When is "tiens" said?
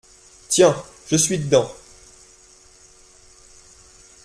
0.49-0.75